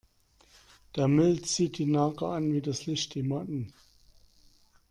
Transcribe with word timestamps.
Der 0.95 1.07
Müll 1.07 1.43
zieht 1.43 1.77
die 1.77 1.85
Nager 1.85 2.29
an 2.29 2.51
wie 2.53 2.61
das 2.63 2.87
Licht 2.87 3.13
die 3.13 3.21
Motten. 3.21 3.71